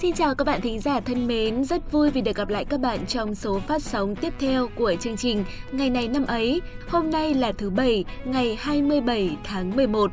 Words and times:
Xin 0.00 0.14
chào 0.14 0.34
các 0.34 0.44
bạn 0.44 0.60
thính 0.60 0.80
giả 0.80 1.00
thân 1.00 1.26
mến, 1.26 1.64
rất 1.64 1.92
vui 1.92 2.10
vì 2.10 2.20
được 2.20 2.36
gặp 2.36 2.48
lại 2.48 2.64
các 2.64 2.80
bạn 2.80 3.06
trong 3.06 3.34
số 3.34 3.58
phát 3.58 3.82
sóng 3.82 4.16
tiếp 4.16 4.34
theo 4.38 4.68
của 4.76 4.94
chương 5.00 5.16
trình 5.16 5.44
Ngày 5.72 5.90
này 5.90 6.08
năm 6.08 6.26
ấy. 6.26 6.60
Hôm 6.88 7.10
nay 7.10 7.34
là 7.34 7.52
thứ 7.52 7.70
Bảy, 7.70 8.04
ngày 8.24 8.56
27 8.60 9.36
tháng 9.44 9.76
11. 9.76 10.10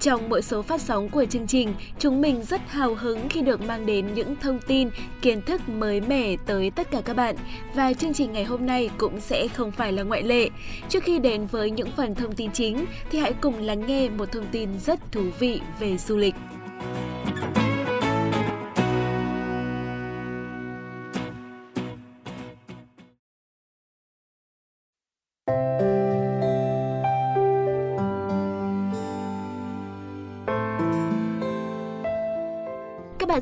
Trong 0.00 0.28
mỗi 0.28 0.42
số 0.42 0.62
phát 0.62 0.80
sóng 0.80 1.08
của 1.08 1.24
chương 1.24 1.46
trình, 1.46 1.74
chúng 1.98 2.20
mình 2.20 2.42
rất 2.42 2.60
hào 2.68 2.94
hứng 2.94 3.28
khi 3.28 3.42
được 3.42 3.60
mang 3.60 3.86
đến 3.86 4.14
những 4.14 4.36
thông 4.36 4.58
tin, 4.66 4.90
kiến 5.22 5.42
thức 5.42 5.68
mới 5.68 6.00
mẻ 6.00 6.36
tới 6.46 6.70
tất 6.70 6.90
cả 6.90 7.00
các 7.04 7.16
bạn. 7.16 7.36
Và 7.74 7.92
chương 7.92 8.14
trình 8.14 8.32
ngày 8.32 8.44
hôm 8.44 8.66
nay 8.66 8.90
cũng 8.98 9.20
sẽ 9.20 9.48
không 9.48 9.70
phải 9.70 9.92
là 9.92 10.02
ngoại 10.02 10.22
lệ. 10.22 10.48
Trước 10.88 11.02
khi 11.04 11.18
đến 11.18 11.46
với 11.46 11.70
những 11.70 11.90
phần 11.96 12.14
thông 12.14 12.32
tin 12.32 12.52
chính, 12.52 12.84
thì 13.10 13.18
hãy 13.18 13.32
cùng 13.40 13.58
lắng 13.58 13.86
nghe 13.86 14.08
một 14.08 14.32
thông 14.32 14.46
tin 14.52 14.68
rất 14.78 15.12
thú 15.12 15.22
vị 15.38 15.60
về 15.80 15.96
du 15.96 16.16
lịch. 16.16 16.34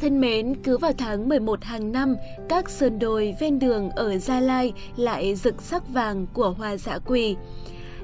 Thân 0.09 0.21
mến, 0.21 0.55
cứ 0.65 0.79
vào 0.79 0.93
tháng 0.99 1.29
11 1.29 1.65
hàng 1.65 1.93
năm, 1.93 2.17
các 2.49 2.71
sườn 2.71 2.99
đồi 2.99 3.35
ven 3.41 3.59
đường 3.59 3.91
ở 3.91 4.19
Gia 4.19 4.41
Lai 4.41 4.73
lại 4.97 5.35
rực 5.35 5.63
sắc 5.63 5.89
vàng 5.89 6.27
của 6.33 6.51
hoa 6.51 6.77
dã 6.77 6.99
quỳ. 6.99 7.37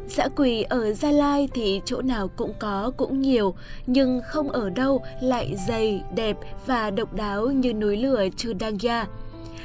Dã 0.08 0.28
quỳ 0.36 0.62
ở 0.62 0.92
Gia 0.92 1.10
Lai 1.10 1.48
thì 1.54 1.80
chỗ 1.84 2.02
nào 2.02 2.28
cũng 2.28 2.52
có 2.58 2.92
cũng 2.96 3.20
nhiều, 3.20 3.54
nhưng 3.86 4.20
không 4.26 4.50
ở 4.50 4.70
đâu 4.70 5.02
lại 5.20 5.54
dày, 5.68 6.02
đẹp 6.14 6.36
và 6.66 6.90
độc 6.90 7.14
đáo 7.14 7.46
như 7.46 7.72
núi 7.72 7.96
lửa 7.96 8.26
Chư 8.36 8.52
Đăng 8.52 8.80
Gia. 8.80 9.06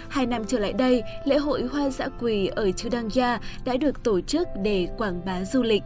Hai 0.09 0.25
năm 0.25 0.43
trở 0.47 0.59
lại 0.59 0.73
đây, 0.73 1.03
lễ 1.25 1.37
hội 1.37 1.63
hoa 1.71 1.89
dã 1.89 2.07
quỳ 2.21 2.47
ở 2.47 2.71
Chư 2.71 2.89
Đăng 2.89 3.09
Gia 3.13 3.39
đã 3.65 3.77
được 3.77 4.03
tổ 4.03 4.21
chức 4.21 4.47
để 4.63 4.87
quảng 4.97 5.21
bá 5.25 5.43
du 5.43 5.63
lịch. 5.63 5.83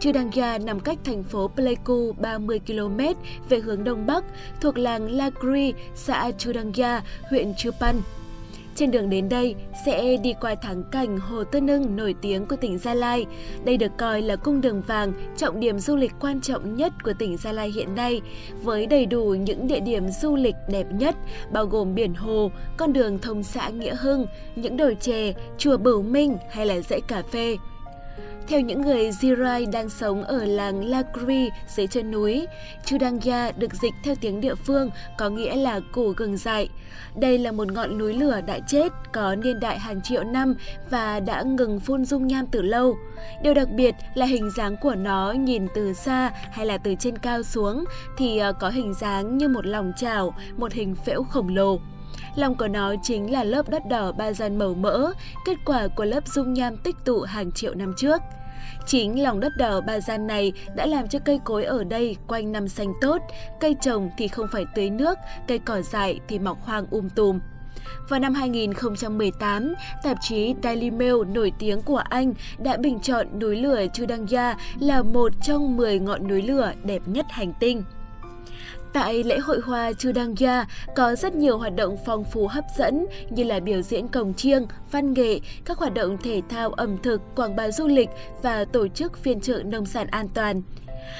Chudangya 0.00 0.58
nằm 0.58 0.80
cách 0.80 0.98
thành 1.04 1.22
phố 1.22 1.48
Pleiku 1.48 2.12
30 2.12 2.60
km 2.66 3.00
về 3.48 3.58
hướng 3.58 3.84
đông 3.84 4.06
bắc, 4.06 4.24
thuộc 4.60 4.78
làng 4.78 5.10
Lagri, 5.10 5.72
xã 5.94 6.30
Chudangya, 6.38 7.02
huyện 7.30 7.54
Chupan. 7.54 7.94
Trên 8.78 8.90
đường 8.90 9.10
đến 9.10 9.28
đây 9.28 9.54
sẽ 9.86 10.16
đi 10.16 10.34
qua 10.40 10.54
thắng 10.54 10.82
cảnh 10.92 11.18
Hồ 11.18 11.44
Tân 11.44 11.66
Nưng 11.66 11.96
nổi 11.96 12.14
tiếng 12.22 12.46
của 12.46 12.56
tỉnh 12.56 12.78
Gia 12.78 12.94
Lai. 12.94 13.26
Đây 13.64 13.76
được 13.76 13.92
coi 13.98 14.22
là 14.22 14.36
cung 14.36 14.60
đường 14.60 14.82
vàng, 14.86 15.12
trọng 15.36 15.60
điểm 15.60 15.78
du 15.78 15.96
lịch 15.96 16.12
quan 16.20 16.40
trọng 16.40 16.76
nhất 16.76 16.92
của 17.04 17.12
tỉnh 17.18 17.36
Gia 17.36 17.52
Lai 17.52 17.72
hiện 17.74 17.94
nay, 17.94 18.20
với 18.62 18.86
đầy 18.86 19.06
đủ 19.06 19.24
những 19.24 19.66
địa 19.66 19.80
điểm 19.80 20.08
du 20.22 20.36
lịch 20.36 20.54
đẹp 20.68 20.86
nhất, 20.92 21.16
bao 21.52 21.66
gồm 21.66 21.94
biển 21.94 22.14
hồ, 22.14 22.50
con 22.76 22.92
đường 22.92 23.18
thông 23.18 23.42
xã 23.42 23.68
Nghĩa 23.68 23.94
Hưng, 23.94 24.26
những 24.56 24.76
đồi 24.76 24.96
chè, 25.00 25.32
chùa 25.58 25.76
Bửu 25.76 26.02
Minh 26.02 26.36
hay 26.50 26.66
là 26.66 26.80
dãy 26.80 27.00
cà 27.00 27.22
phê. 27.32 27.56
Theo 28.48 28.60
những 28.60 28.82
người 28.82 29.10
Zirai 29.10 29.70
đang 29.70 29.88
sống 29.88 30.24
ở 30.24 30.44
làng 30.44 30.84
Lagri 30.84 31.50
dưới 31.66 31.86
chân 31.86 32.10
núi, 32.10 32.46
Chudangya 32.84 33.50
được 33.50 33.74
dịch 33.74 33.94
theo 34.04 34.14
tiếng 34.20 34.40
địa 34.40 34.54
phương 34.54 34.90
có 35.18 35.28
nghĩa 35.28 35.56
là 35.56 35.80
củ 35.92 36.12
gừng 36.16 36.36
dại. 36.36 36.68
Đây 37.16 37.38
là 37.38 37.52
một 37.52 37.72
ngọn 37.72 37.98
núi 37.98 38.14
lửa 38.14 38.40
đã 38.46 38.58
chết, 38.66 38.92
có 39.12 39.34
niên 39.34 39.60
đại 39.60 39.78
hàng 39.78 40.00
triệu 40.02 40.24
năm 40.24 40.54
và 40.90 41.20
đã 41.20 41.42
ngừng 41.42 41.80
phun 41.80 42.04
dung 42.04 42.26
nham 42.26 42.46
từ 42.46 42.62
lâu. 42.62 42.96
Điều 43.42 43.54
đặc 43.54 43.68
biệt 43.70 43.94
là 44.14 44.26
hình 44.26 44.50
dáng 44.56 44.76
của 44.76 44.94
nó 44.94 45.32
nhìn 45.32 45.66
từ 45.74 45.92
xa 45.92 46.30
hay 46.52 46.66
là 46.66 46.78
từ 46.78 46.94
trên 46.98 47.18
cao 47.18 47.42
xuống 47.42 47.84
thì 48.18 48.38
ờ, 48.38 48.52
có 48.52 48.68
hình 48.68 48.94
dáng 48.94 49.38
như 49.38 49.48
một 49.48 49.66
lòng 49.66 49.92
chảo, 49.96 50.34
một 50.56 50.72
hình 50.72 50.94
phễu 50.94 51.22
khổng 51.22 51.56
lồ. 51.56 51.78
Lòng 52.36 52.54
của 52.54 52.68
nó 52.68 52.94
chính 53.02 53.32
là 53.32 53.44
lớp 53.44 53.70
đất 53.70 53.82
đỏ 53.88 54.12
ba 54.12 54.32
gian 54.32 54.58
màu 54.58 54.74
mỡ, 54.74 55.12
kết 55.44 55.54
quả 55.64 55.88
của 55.88 56.04
lớp 56.04 56.28
dung 56.28 56.52
nham 56.52 56.76
tích 56.76 56.96
tụ 57.04 57.20
hàng 57.20 57.52
triệu 57.52 57.74
năm 57.74 57.94
trước. 57.96 58.22
Chính 58.86 59.22
lòng 59.22 59.40
đất 59.40 59.56
đỏ 59.56 59.80
ba 59.80 60.00
gian 60.00 60.26
này 60.26 60.52
đã 60.76 60.86
làm 60.86 61.08
cho 61.08 61.18
cây 61.18 61.40
cối 61.44 61.64
ở 61.64 61.84
đây 61.84 62.16
quanh 62.26 62.52
năm 62.52 62.68
xanh 62.68 62.92
tốt, 63.00 63.22
cây 63.60 63.76
trồng 63.82 64.10
thì 64.18 64.28
không 64.28 64.46
phải 64.52 64.64
tưới 64.74 64.90
nước, 64.90 65.18
cây 65.48 65.58
cỏ 65.58 65.80
dại 65.80 66.20
thì 66.28 66.38
mọc 66.38 66.62
hoang 66.62 66.86
um 66.90 67.08
tùm. 67.08 67.38
Vào 68.08 68.20
năm 68.20 68.34
2018, 68.34 69.74
tạp 70.02 70.16
chí 70.20 70.54
Daily 70.62 70.90
Mail 70.90 71.14
nổi 71.34 71.52
tiếng 71.58 71.82
của 71.82 71.96
Anh 71.96 72.34
đã 72.58 72.76
bình 72.76 73.00
chọn 73.00 73.38
núi 73.38 73.56
lửa 73.56 73.86
Chudangya 73.92 74.56
là 74.80 75.02
một 75.02 75.32
trong 75.42 75.76
10 75.76 75.98
ngọn 75.98 76.28
núi 76.28 76.42
lửa 76.42 76.72
đẹp 76.84 77.02
nhất 77.06 77.26
hành 77.28 77.52
tinh. 77.60 77.82
Tại 78.92 79.24
lễ 79.24 79.38
hội 79.38 79.60
hoa 79.64 79.92
Chudangya 79.92 80.66
có 80.96 81.14
rất 81.14 81.34
nhiều 81.34 81.58
hoạt 81.58 81.76
động 81.76 81.96
phong 82.06 82.24
phú 82.24 82.46
hấp 82.46 82.64
dẫn 82.78 83.06
như 83.30 83.44
là 83.44 83.60
biểu 83.60 83.82
diễn 83.82 84.08
cồng 84.08 84.34
chiêng, 84.34 84.66
văn 84.90 85.12
nghệ, 85.12 85.40
các 85.64 85.78
hoạt 85.78 85.94
động 85.94 86.16
thể 86.22 86.42
thao 86.48 86.70
ẩm 86.70 86.96
thực, 87.02 87.20
quảng 87.36 87.56
bá 87.56 87.70
du 87.70 87.86
lịch 87.86 88.08
và 88.42 88.64
tổ 88.64 88.88
chức 88.88 89.18
phiên 89.18 89.40
chợ 89.40 89.62
nông 89.64 89.86
sản 89.86 90.06
an 90.10 90.28
toàn. 90.28 90.62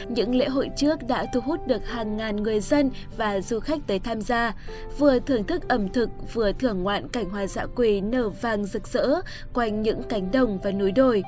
Những 0.09 0.35
lễ 0.35 0.49
hội 0.49 0.71
trước 0.77 1.07
đã 1.09 1.27
thu 1.35 1.41
hút 1.41 1.67
được 1.67 1.87
hàng 1.87 2.17
ngàn 2.17 2.37
người 2.37 2.61
dân 2.61 2.91
và 3.17 3.41
du 3.41 3.61
khách 3.61 3.87
tới 3.87 3.99
tham 3.99 4.21
gia, 4.21 4.55
vừa 4.99 5.19
thưởng 5.19 5.45
thức 5.45 5.69
ẩm 5.69 5.89
thực 5.89 6.11
vừa 6.35 6.53
thưởng 6.53 6.83
ngoạn 6.83 7.09
cảnh 7.09 7.31
hoa 7.31 7.47
dã 7.47 7.67
quỳ 7.77 8.01
nở 8.01 8.29
vàng 8.29 8.65
rực 8.65 8.89
rỡ 8.89 9.21
quanh 9.53 9.83
những 9.83 10.03
cánh 10.03 10.31
đồng 10.31 10.59
và 10.59 10.71
núi 10.71 10.93
đồi. 10.93 11.23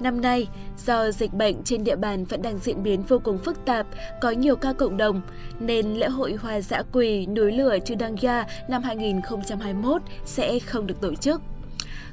Năm 0.00 0.20
nay, 0.20 0.48
do 0.86 1.10
dịch 1.10 1.32
bệnh 1.32 1.62
trên 1.64 1.84
địa 1.84 1.96
bàn 1.96 2.24
vẫn 2.24 2.42
đang 2.42 2.58
diễn 2.58 2.82
biến 2.82 3.02
vô 3.02 3.18
cùng 3.24 3.38
phức 3.38 3.64
tạp, 3.64 3.86
có 4.20 4.30
nhiều 4.30 4.56
ca 4.56 4.72
cộng 4.72 4.96
đồng, 4.96 5.20
nên 5.60 5.94
lễ 5.94 6.08
hội 6.08 6.32
hoa 6.32 6.60
dã 6.60 6.82
quỳ 6.92 7.26
núi 7.26 7.52
lửa 7.52 7.78
Chudangya 7.84 8.46
năm 8.68 8.82
2021 8.82 10.02
sẽ 10.24 10.58
không 10.58 10.86
được 10.86 11.00
tổ 11.00 11.14
chức. 11.14 11.42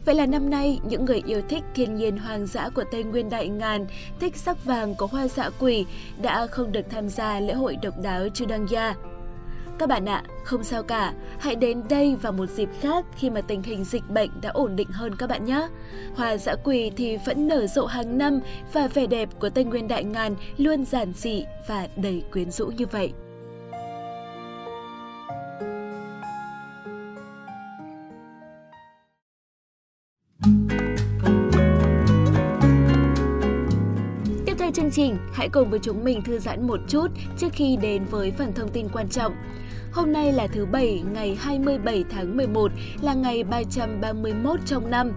Vậy 0.06 0.16
là 0.16 0.26
năm 0.26 0.50
nay, 0.50 0.80
những 0.84 1.06
người 1.06 1.22
yêu 1.26 1.42
thích 1.50 1.64
thiên 1.76 1.96
nhiên 1.96 2.18
hoang 2.18 2.46
dã 2.46 2.70
của 2.70 2.84
Tây 2.92 3.04
Nguyên 3.04 3.30
Đại 3.30 3.48
Ngàn, 3.48 3.86
thích 4.20 4.38
sắc 4.38 4.66
vàng 4.66 4.96
của 4.96 5.06
hoa 5.06 5.28
dã 5.28 5.50
quỳ 5.60 5.86
đã 6.22 6.48
không 6.48 6.72
được 6.72 6.86
tham 6.90 7.10
gia 7.10 7.40
lễ 7.40 7.54
hội 7.54 7.78
độc 7.82 7.94
đáo 8.04 8.28
Chudangya. 8.34 8.94
Các 9.80 9.90
bạn 9.90 10.06
ạ, 10.06 10.24
không 10.44 10.64
sao 10.64 10.84
cả, 10.84 11.14
hãy 11.40 11.56
đến 11.56 11.82
đây 11.90 12.16
vào 12.22 12.32
một 12.32 12.46
dịp 12.50 12.70
khác 12.82 13.06
khi 13.18 13.30
mà 13.30 13.42
tình 13.42 13.64
hình 13.64 13.84
dịch 13.84 14.10
bệnh 14.10 14.30
đã 14.42 14.50
ổn 14.50 14.76
định 14.76 14.88
hơn 14.92 15.16
các 15.16 15.30
bạn 15.30 15.46
nhé. 15.46 15.68
Hoa 16.16 16.38
dã 16.38 16.56
quỳ 16.64 16.92
thì 16.96 17.18
vẫn 17.26 17.48
nở 17.48 17.68
rộ 17.68 17.86
hàng 17.86 18.18
năm 18.18 18.40
và 18.74 18.88
vẻ 18.88 19.08
đẹp 19.08 19.30
của 19.40 19.50
Tây 19.50 19.64
Nguyên 19.64 19.88
Đại 19.88 20.04
Ngàn 20.04 20.36
luôn 20.58 20.86
giản 20.86 21.14
dị 21.14 21.46
và 21.68 21.88
đầy 21.96 22.24
quyến 22.32 22.52
rũ 22.52 22.68
như 22.68 22.86
vậy. 22.92 23.14
Tiếp 34.46 34.56
theo 34.60 34.72
chương 34.74 34.92
trình, 34.92 35.18
hãy 35.34 35.50
cùng 35.50 35.70
với 35.70 35.80
chúng 35.80 36.04
mình 36.04 36.22
thư 36.22 36.40
giãn 36.40 36.68
một 36.68 36.80
chút 36.88 37.08
trước 37.38 37.50
khi 37.54 37.78
đến 37.82 38.06
với 38.06 38.32
phần 38.32 38.54
thông 38.54 38.70
tin 38.70 38.88
quan 38.94 39.10
trọng. 39.10 39.36
Hôm 39.92 40.14
nay 40.14 40.32
là 40.32 40.48
thứ 40.48 40.66
Bảy, 40.66 41.04
ngày 41.14 41.36
27 41.40 42.04
tháng 42.10 42.38
11, 42.38 42.72
là 43.02 43.14
ngày 43.14 43.44
331 43.44 44.60
trong 44.66 44.92
năm. 44.92 45.12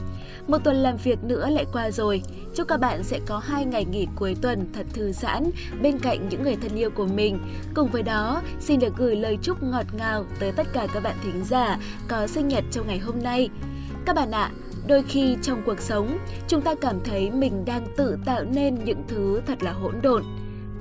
Một 0.47 0.59
tuần 0.65 0.77
làm 0.77 0.97
việc 0.97 1.25
nữa 1.25 1.49
lại 1.51 1.67
qua 1.73 1.91
rồi. 1.91 2.23
Chúc 2.55 2.69
các 2.69 2.81
bạn 2.81 3.03
sẽ 3.03 3.21
có 3.27 3.39
hai 3.39 3.65
ngày 3.65 3.85
nghỉ 3.85 4.07
cuối 4.17 4.37
tuần 4.43 4.67
thật 4.73 4.87
thư 4.93 5.13
giãn 5.13 5.51
bên 5.83 5.99
cạnh 5.99 6.29
những 6.29 6.43
người 6.43 6.57
thân 6.57 6.77
yêu 6.77 6.91
của 6.91 7.07
mình. 7.07 7.39
Cùng 7.75 7.89
với 7.89 8.03
đó, 8.03 8.43
xin 8.61 8.81
được 8.81 8.97
gửi 8.97 9.17
lời 9.17 9.39
chúc 9.43 9.63
ngọt 9.63 9.87
ngào 9.99 10.25
tới 10.39 10.53
tất 10.53 10.67
cả 10.73 10.87
các 10.95 11.03
bạn 11.03 11.17
thính 11.25 11.45
giả 11.45 11.79
có 12.09 12.27
sinh 12.27 12.49
nhật 12.49 12.65
trong 12.71 12.87
ngày 12.87 12.99
hôm 12.99 13.23
nay. 13.23 13.49
Các 14.07 14.17
bạn 14.17 14.31
ạ, 14.31 14.51
đôi 14.87 15.03
khi 15.03 15.37
trong 15.43 15.63
cuộc 15.67 15.81
sống, 15.81 16.19
chúng 16.49 16.63
ta 16.63 16.75
cảm 16.75 17.01
thấy 17.05 17.31
mình 17.31 17.65
đang 17.65 17.87
tự 17.97 18.19
tạo 18.25 18.45
nên 18.45 18.85
những 18.85 19.03
thứ 19.09 19.41
thật 19.47 19.63
là 19.63 19.73
hỗn 19.73 19.95
độn 20.03 20.23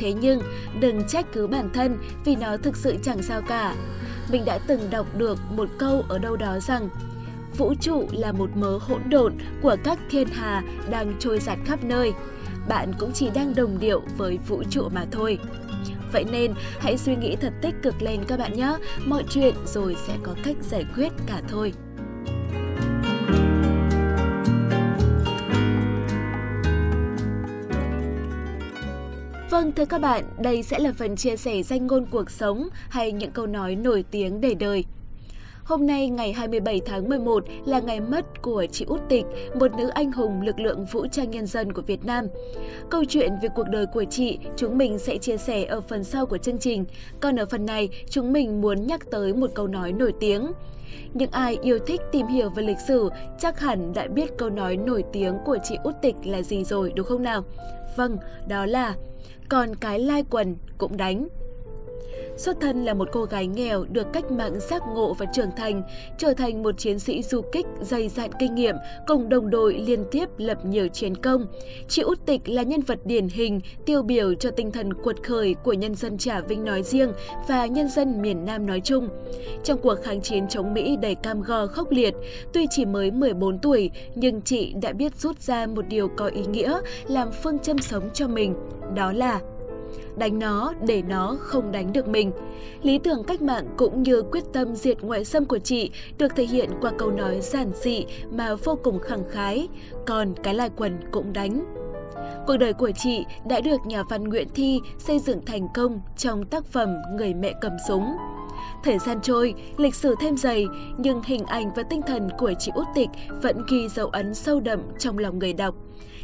Thế 0.01 0.13
nhưng, 0.13 0.41
đừng 0.79 1.07
trách 1.07 1.25
cứ 1.33 1.47
bản 1.47 1.69
thân 1.73 1.97
vì 2.25 2.35
nó 2.35 2.57
thực 2.57 2.75
sự 2.75 2.95
chẳng 3.03 3.21
sao 3.21 3.41
cả. 3.47 3.75
Mình 4.31 4.45
đã 4.45 4.59
từng 4.67 4.89
đọc 4.89 5.07
được 5.17 5.37
một 5.51 5.69
câu 5.77 6.05
ở 6.09 6.19
đâu 6.19 6.35
đó 6.35 6.59
rằng 6.59 6.89
Vũ 7.57 7.73
trụ 7.81 8.07
là 8.11 8.31
một 8.31 8.49
mớ 8.55 8.77
hỗn 8.77 9.01
độn 9.09 9.33
của 9.61 9.75
các 9.83 9.99
thiên 10.09 10.27
hà 10.27 10.63
đang 10.89 11.13
trôi 11.19 11.39
giặt 11.39 11.57
khắp 11.65 11.83
nơi. 11.83 12.13
Bạn 12.67 12.91
cũng 12.99 13.11
chỉ 13.13 13.29
đang 13.33 13.55
đồng 13.55 13.79
điệu 13.79 14.01
với 14.17 14.39
vũ 14.47 14.63
trụ 14.69 14.89
mà 14.93 15.05
thôi. 15.11 15.39
Vậy 16.11 16.25
nên 16.31 16.53
hãy 16.79 16.97
suy 16.97 17.15
nghĩ 17.15 17.35
thật 17.35 17.53
tích 17.61 17.75
cực 17.83 18.01
lên 18.01 18.23
các 18.27 18.39
bạn 18.39 18.53
nhé. 18.53 18.77
Mọi 19.05 19.23
chuyện 19.29 19.55
rồi 19.65 19.95
sẽ 20.07 20.17
có 20.23 20.35
cách 20.43 20.57
giải 20.61 20.85
quyết 20.95 21.09
cả 21.27 21.41
thôi. 21.47 21.73
Vâng, 29.51 29.71
thưa 29.71 29.85
các 29.85 30.01
bạn, 30.01 30.23
đây 30.39 30.63
sẽ 30.63 30.79
là 30.79 30.93
phần 30.97 31.15
chia 31.15 31.37
sẻ 31.37 31.63
danh 31.63 31.87
ngôn 31.87 32.05
cuộc 32.11 32.31
sống 32.31 32.69
hay 32.89 33.11
những 33.11 33.31
câu 33.31 33.47
nói 33.47 33.75
nổi 33.75 34.05
tiếng 34.11 34.41
để 34.41 34.53
đời. 34.53 34.85
Hôm 35.63 35.87
nay 35.87 36.09
ngày 36.09 36.33
27 36.33 36.81
tháng 36.85 37.09
11 37.09 37.43
là 37.65 37.79
ngày 37.79 37.99
mất 37.99 38.41
của 38.41 38.65
chị 38.71 38.85
Út 38.85 39.01
Tịch, 39.09 39.25
một 39.59 39.71
nữ 39.77 39.87
anh 39.87 40.11
hùng 40.11 40.41
lực 40.41 40.59
lượng 40.59 40.85
vũ 40.85 41.07
trang 41.11 41.31
nhân 41.31 41.45
dân 41.45 41.73
của 41.73 41.81
Việt 41.81 42.05
Nam. 42.05 42.27
Câu 42.89 43.05
chuyện 43.05 43.31
về 43.41 43.49
cuộc 43.55 43.69
đời 43.69 43.85
của 43.85 44.03
chị 44.03 44.39
chúng 44.57 44.77
mình 44.77 44.99
sẽ 44.99 45.17
chia 45.17 45.37
sẻ 45.37 45.65
ở 45.65 45.81
phần 45.81 46.03
sau 46.03 46.25
của 46.25 46.37
chương 46.37 46.57
trình. 46.57 46.85
Còn 47.19 47.39
ở 47.39 47.45
phần 47.45 47.65
này, 47.65 47.89
chúng 48.09 48.33
mình 48.33 48.61
muốn 48.61 48.87
nhắc 48.87 49.11
tới 49.11 49.33
một 49.33 49.51
câu 49.55 49.67
nói 49.67 49.93
nổi 49.93 50.13
tiếng. 50.19 50.51
Những 51.13 51.31
ai 51.31 51.57
yêu 51.61 51.79
thích 51.79 52.01
tìm 52.11 52.27
hiểu 52.27 52.49
về 52.49 52.63
lịch 52.63 52.79
sử 52.87 53.09
chắc 53.39 53.59
hẳn 53.59 53.93
đã 53.93 54.07
biết 54.07 54.37
câu 54.37 54.49
nói 54.49 54.77
nổi 54.77 55.03
tiếng 55.13 55.37
của 55.45 55.57
chị 55.63 55.75
Út 55.83 55.95
Tịch 56.01 56.15
là 56.25 56.41
gì 56.41 56.63
rồi 56.63 56.93
đúng 56.95 57.05
không 57.05 57.23
nào? 57.23 57.43
Vâng, 57.95 58.17
đó 58.47 58.65
là 58.65 58.95
còn 59.49 59.75
cái 59.75 59.99
lai 59.99 60.23
quần 60.29 60.55
cũng 60.77 60.97
đánh. 60.97 61.27
Xuất 62.37 62.57
thân 62.61 62.85
là 62.85 62.93
một 62.93 63.09
cô 63.11 63.23
gái 63.23 63.47
nghèo 63.47 63.85
được 63.89 64.07
cách 64.13 64.31
mạng 64.31 64.59
giác 64.59 64.81
ngộ 64.95 65.13
và 65.13 65.25
trưởng 65.33 65.51
thành, 65.57 65.83
trở 66.17 66.33
thành 66.33 66.63
một 66.63 66.77
chiến 66.77 66.99
sĩ 66.99 67.23
du 67.23 67.41
kích 67.51 67.65
dày 67.81 68.09
dạn 68.09 68.29
kinh 68.39 68.55
nghiệm, 68.55 68.75
cùng 69.07 69.29
đồng 69.29 69.49
đội 69.49 69.73
liên 69.73 70.05
tiếp 70.11 70.29
lập 70.37 70.65
nhiều 70.65 70.87
chiến 70.87 71.17
công. 71.17 71.45
Chị 71.87 72.01
Út 72.01 72.25
Tịch 72.25 72.41
là 72.45 72.63
nhân 72.63 72.81
vật 72.81 72.99
điển 73.05 73.27
hình, 73.27 73.59
tiêu 73.85 74.01
biểu 74.03 74.33
cho 74.33 74.51
tinh 74.51 74.71
thần 74.71 74.93
cuột 74.93 75.23
khởi 75.23 75.53
của 75.53 75.73
nhân 75.73 75.95
dân 75.95 76.17
Trà 76.17 76.41
Vinh 76.41 76.65
nói 76.65 76.83
riêng 76.83 77.11
và 77.47 77.65
nhân 77.65 77.89
dân 77.89 78.21
miền 78.21 78.45
Nam 78.45 78.65
nói 78.65 78.81
chung. 78.83 79.09
Trong 79.63 79.79
cuộc 79.81 79.95
kháng 80.03 80.21
chiến 80.21 80.47
chống 80.47 80.73
Mỹ 80.73 80.97
đầy 81.01 81.15
cam 81.15 81.41
go 81.41 81.67
khốc 81.67 81.91
liệt, 81.91 82.13
tuy 82.53 82.65
chỉ 82.69 82.85
mới 82.85 83.11
14 83.11 83.59
tuổi, 83.59 83.91
nhưng 84.15 84.41
chị 84.41 84.73
đã 84.81 84.93
biết 84.93 85.15
rút 85.15 85.41
ra 85.41 85.67
một 85.67 85.85
điều 85.87 86.07
có 86.07 86.27
ý 86.27 86.45
nghĩa 86.45 86.79
làm 87.07 87.31
phương 87.31 87.59
châm 87.59 87.79
sống 87.79 88.09
cho 88.13 88.27
mình, 88.27 88.55
đó 88.95 89.13
là 89.13 89.39
đánh 90.15 90.39
nó 90.39 90.73
để 90.87 91.01
nó 91.01 91.37
không 91.39 91.71
đánh 91.71 91.93
được 91.93 92.07
mình. 92.07 92.31
Lý 92.83 92.97
tưởng 92.97 93.23
cách 93.23 93.41
mạng 93.41 93.65
cũng 93.77 94.03
như 94.03 94.21
quyết 94.21 94.43
tâm 94.53 94.75
diệt 94.75 95.01
ngoại 95.01 95.25
xâm 95.25 95.45
của 95.45 95.59
chị 95.59 95.91
được 96.17 96.35
thể 96.35 96.45
hiện 96.45 96.69
qua 96.81 96.91
câu 96.97 97.11
nói 97.11 97.39
giản 97.41 97.71
dị 97.81 98.05
mà 98.31 98.55
vô 98.55 98.77
cùng 98.83 98.99
khẳng 98.99 99.29
khái, 99.29 99.67
còn 100.05 100.33
cái 100.43 100.53
lai 100.53 100.69
quần 100.75 100.97
cũng 101.11 101.33
đánh. 101.33 101.65
Cuộc 102.47 102.57
đời 102.57 102.73
của 102.73 102.91
chị 102.91 103.25
đã 103.49 103.59
được 103.59 103.85
nhà 103.85 104.03
văn 104.09 104.23
Nguyễn 104.23 104.47
Thi 104.55 104.79
xây 104.97 105.19
dựng 105.19 105.45
thành 105.45 105.67
công 105.73 106.01
trong 106.17 106.45
tác 106.45 106.65
phẩm 106.65 106.95
Người 107.17 107.33
mẹ 107.33 107.53
cầm 107.61 107.71
súng. 107.87 108.05
Thời 108.83 108.99
gian 108.99 109.21
trôi, 109.21 109.53
lịch 109.77 109.95
sử 109.95 110.15
thêm 110.19 110.37
dày, 110.37 110.65
nhưng 110.97 111.21
hình 111.25 111.45
ảnh 111.45 111.73
và 111.75 111.83
tinh 111.83 112.01
thần 112.07 112.29
của 112.37 112.53
chị 112.59 112.71
Út 112.75 112.87
Tịch 112.95 113.09
vẫn 113.41 113.61
ghi 113.71 113.87
dấu 113.89 114.07
ấn 114.07 114.33
sâu 114.33 114.59
đậm 114.59 114.81
trong 114.99 115.17
lòng 115.17 115.39
người 115.39 115.53
đọc. 115.53 115.75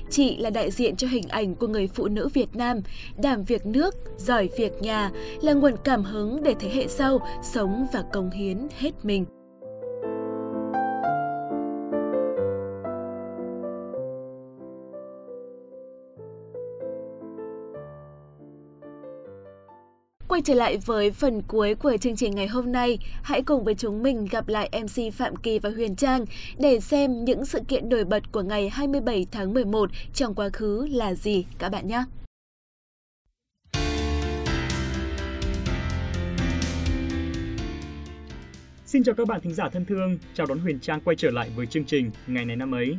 Chị 0.10 0.38
là 0.38 0.50
đại 0.50 0.72
diện 0.72 0.96
cho 0.96 1.08
hình 1.08 1.28
ảnh 1.30 1.56
của 1.56 1.68
người 1.68 1.88
phụ 1.88 2.08
nữ 2.08 2.30
Việt 2.34 2.56
Nam, 2.56 2.82
đảm 3.18 3.44
việc 3.44 3.66
nước, 3.66 3.96
giỏi 4.18 4.50
việc 4.58 4.82
nhà, 4.82 5.12
là 5.42 5.54
nguồn 5.54 5.74
cảm 5.84 6.04
hứng 6.04 6.44
để 6.44 6.56
thế 6.60 6.70
hệ 6.70 6.88
sau 6.88 7.20
sống 7.44 7.88
và 7.94 8.04
công 8.14 8.32
hiến 8.32 8.68
hết 8.80 8.92
mình. 9.04 9.26
Quay 20.38 20.42
trở 20.42 20.54
lại 20.54 20.78
với 20.78 21.12
phần 21.12 21.42
cuối 21.48 21.76
của 21.76 21.98
chương 21.98 22.16
trình 22.16 22.36
ngày 22.36 22.48
hôm 22.48 22.72
nay, 22.72 23.00
hãy 23.24 23.42
cùng 23.42 23.64
với 23.64 23.76
chúng 23.76 24.04
mình 24.04 24.28
gặp 24.32 24.48
lại 24.48 24.70
MC 24.84 25.14
Phạm 25.14 25.36
Kỳ 25.36 25.60
và 25.60 25.70
Huyền 25.70 25.96
Trang 25.96 26.26
để 26.60 26.80
xem 26.80 27.26
những 27.26 27.46
sự 27.46 27.60
kiện 27.68 27.90
nổi 27.90 28.04
bật 28.04 28.32
của 28.32 28.42
ngày 28.42 28.70
27 28.70 29.28
tháng 29.32 29.54
11 29.54 29.90
trong 30.14 30.36
quá 30.36 30.50
khứ 30.54 30.88
là 30.92 31.14
gì 31.14 31.46
các 31.60 31.70
bạn 31.70 31.88
nhé. 31.88 32.04
Xin 38.86 39.04
chào 39.04 39.16
các 39.16 39.28
bạn 39.28 39.42
thính 39.42 39.54
giả 39.54 39.70
thân 39.70 39.86
thương, 39.86 40.18
chào 40.34 40.48
đón 40.48 40.60
Huyền 40.60 40.80
Trang 40.80 41.02
quay 41.06 41.16
trở 41.16 41.32
lại 41.32 41.50
với 41.56 41.66
chương 41.66 41.86
trình 41.86 42.12
Ngày 42.28 42.46
này 42.46 42.56
năm 42.56 42.76
ấy. 42.76 42.98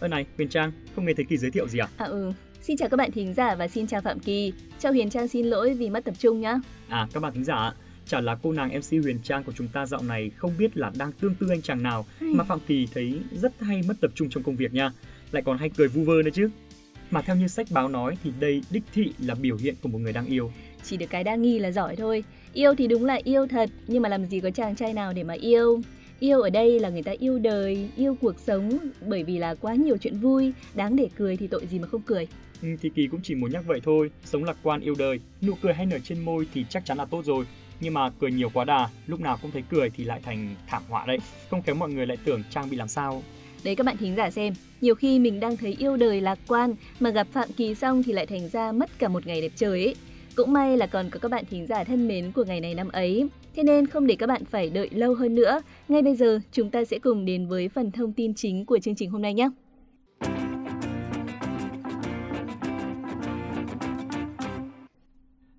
Ơ 0.00 0.08
này, 0.08 0.26
Huyền 0.36 0.48
Trang, 0.48 0.72
không 0.96 1.04
nghe 1.04 1.12
thấy 1.14 1.24
Kỳ 1.28 1.36
giới 1.36 1.50
thiệu 1.50 1.68
gì 1.68 1.78
à? 1.78 1.88
À 1.96 2.06
ừ, 2.06 2.32
Xin 2.68 2.76
chào 2.76 2.88
các 2.88 2.96
bạn 2.96 3.12
thính 3.12 3.34
giả 3.34 3.54
và 3.54 3.68
xin 3.68 3.86
chào 3.86 4.00
Phạm 4.00 4.18
Kỳ. 4.18 4.52
Chào 4.78 4.92
Huyền 4.92 5.10
Trang 5.10 5.28
xin 5.28 5.46
lỗi 5.46 5.74
vì 5.74 5.90
mất 5.90 6.04
tập 6.04 6.14
trung 6.18 6.40
nhá. 6.40 6.60
À 6.88 7.08
các 7.12 7.20
bạn 7.20 7.32
thính 7.34 7.44
giả, 7.44 7.72
chả 8.06 8.20
là 8.20 8.36
cô 8.42 8.52
nàng 8.52 8.70
MC 8.78 9.02
Huyền 9.02 9.18
Trang 9.22 9.44
của 9.44 9.52
chúng 9.52 9.68
ta 9.68 9.86
dạo 9.86 10.02
này 10.02 10.30
không 10.36 10.52
biết 10.58 10.76
là 10.76 10.92
đang 10.98 11.12
tương 11.12 11.34
tư 11.34 11.46
anh 11.50 11.62
chàng 11.62 11.82
nào 11.82 12.04
mà 12.20 12.44
Phạm 12.44 12.58
Kỳ 12.66 12.88
thấy 12.94 13.20
rất 13.32 13.52
hay 13.60 13.82
mất 13.88 13.94
tập 14.00 14.10
trung 14.14 14.30
trong 14.30 14.42
công 14.42 14.56
việc 14.56 14.74
nha. 14.74 14.92
Lại 15.32 15.42
còn 15.46 15.58
hay 15.58 15.70
cười 15.76 15.88
vu 15.88 16.04
vơ 16.04 16.22
nữa 16.24 16.30
chứ. 16.34 16.50
Mà 17.10 17.22
theo 17.22 17.36
như 17.36 17.48
sách 17.48 17.66
báo 17.70 17.88
nói 17.88 18.16
thì 18.24 18.32
đây 18.40 18.62
đích 18.70 18.82
thị 18.94 19.12
là 19.18 19.34
biểu 19.34 19.56
hiện 19.56 19.74
của 19.82 19.88
một 19.88 19.98
người 19.98 20.12
đang 20.12 20.26
yêu. 20.26 20.52
Chỉ 20.84 20.96
được 20.96 21.10
cái 21.10 21.24
đa 21.24 21.34
nghi 21.34 21.58
là 21.58 21.70
giỏi 21.70 21.96
thôi. 21.96 22.24
Yêu 22.52 22.74
thì 22.74 22.86
đúng 22.86 23.04
là 23.04 23.20
yêu 23.24 23.46
thật, 23.46 23.70
nhưng 23.86 24.02
mà 24.02 24.08
làm 24.08 24.26
gì 24.26 24.40
có 24.40 24.50
chàng 24.50 24.76
trai 24.76 24.92
nào 24.92 25.12
để 25.12 25.22
mà 25.22 25.34
yêu. 25.34 25.82
Yêu 26.20 26.40
ở 26.40 26.50
đây 26.50 26.80
là 26.80 26.88
người 26.88 27.02
ta 27.02 27.12
yêu 27.18 27.38
đời, 27.38 27.88
yêu 27.96 28.16
cuộc 28.20 28.38
sống 28.38 28.78
bởi 29.06 29.24
vì 29.24 29.38
là 29.38 29.54
quá 29.54 29.74
nhiều 29.74 29.96
chuyện 29.96 30.20
vui, 30.20 30.52
đáng 30.74 30.96
để 30.96 31.08
cười 31.16 31.36
thì 31.36 31.46
tội 31.46 31.66
gì 31.66 31.78
mà 31.78 31.88
không 31.88 32.02
cười. 32.02 32.28
Ừ, 32.62 32.68
thì 32.80 32.90
Kỳ 32.94 33.06
cũng 33.06 33.20
chỉ 33.22 33.34
muốn 33.34 33.52
nhắc 33.52 33.64
vậy 33.66 33.80
thôi, 33.84 34.10
sống 34.24 34.44
lạc 34.44 34.56
quan 34.62 34.80
yêu 34.80 34.94
đời, 34.98 35.20
nụ 35.42 35.54
cười 35.62 35.74
hay 35.74 35.86
nở 35.86 35.98
trên 35.98 36.24
môi 36.24 36.46
thì 36.54 36.64
chắc 36.68 36.84
chắn 36.84 36.98
là 36.98 37.04
tốt 37.04 37.24
rồi. 37.24 37.44
Nhưng 37.80 37.94
mà 37.94 38.10
cười 38.10 38.32
nhiều 38.32 38.50
quá 38.54 38.64
đà, 38.64 38.88
lúc 39.06 39.20
nào 39.20 39.38
cũng 39.42 39.50
thấy 39.50 39.62
cười 39.70 39.90
thì 39.90 40.04
lại 40.04 40.20
thành 40.24 40.54
thảm 40.66 40.82
họa 40.88 41.06
đấy. 41.06 41.18
Không 41.50 41.62
khéo 41.62 41.74
mọi 41.74 41.90
người 41.90 42.06
lại 42.06 42.16
tưởng 42.24 42.42
Trang 42.50 42.70
bị 42.70 42.76
làm 42.76 42.88
sao. 42.88 43.22
Đấy 43.64 43.76
các 43.76 43.86
bạn 43.86 43.96
thính 43.96 44.16
giả 44.16 44.30
xem, 44.30 44.54
nhiều 44.80 44.94
khi 44.94 45.18
mình 45.18 45.40
đang 45.40 45.56
thấy 45.56 45.76
yêu 45.78 45.96
đời 45.96 46.20
lạc 46.20 46.38
quan 46.48 46.74
mà 47.00 47.10
gặp 47.10 47.26
Phạm 47.32 47.48
Kỳ 47.56 47.74
xong 47.74 48.02
thì 48.02 48.12
lại 48.12 48.26
thành 48.26 48.48
ra 48.48 48.72
mất 48.72 48.98
cả 48.98 49.08
một 49.08 49.26
ngày 49.26 49.40
đẹp 49.40 49.52
trời 49.56 49.84
ấy. 49.84 49.94
Cũng 50.36 50.52
may 50.52 50.76
là 50.76 50.86
còn 50.86 51.10
có 51.10 51.18
các 51.18 51.30
bạn 51.30 51.44
thính 51.50 51.66
giả 51.66 51.84
thân 51.84 52.08
mến 52.08 52.32
của 52.32 52.44
ngày 52.44 52.60
này 52.60 52.74
năm 52.74 52.88
ấy. 52.88 53.28
Thế 53.56 53.62
nên 53.62 53.86
không 53.86 54.06
để 54.06 54.16
các 54.16 54.26
bạn 54.26 54.44
phải 54.44 54.70
đợi 54.70 54.88
lâu 54.92 55.14
hơn 55.14 55.34
nữa, 55.34 55.60
ngay 55.88 56.02
bây 56.02 56.14
giờ 56.14 56.40
chúng 56.52 56.70
ta 56.70 56.84
sẽ 56.84 56.98
cùng 56.98 57.24
đến 57.24 57.46
với 57.46 57.68
phần 57.68 57.90
thông 57.90 58.12
tin 58.12 58.34
chính 58.34 58.64
của 58.64 58.78
chương 58.78 58.94
trình 58.94 59.10
hôm 59.10 59.22
nay 59.22 59.34
nhé. 59.34 59.48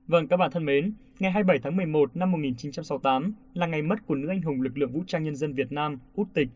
Vâng, 0.09 0.27
các 0.27 0.37
bạn 0.37 0.51
thân 0.51 0.65
mến, 0.65 0.93
ngày 1.19 1.31
27 1.31 1.59
tháng 1.63 1.75
11 1.75 2.15
năm 2.15 2.31
1968 2.31 3.33
là 3.53 3.67
ngày 3.67 3.81
mất 3.81 3.95
của 4.07 4.15
nữ 4.15 4.27
anh 4.27 4.41
hùng 4.41 4.61
lực 4.61 4.77
lượng 4.77 4.91
vũ 4.91 5.03
trang 5.07 5.23
nhân 5.23 5.35
dân 5.35 5.53
Việt 5.53 5.71
Nam, 5.71 5.99
Út 6.15 6.27
Tịch. 6.33 6.47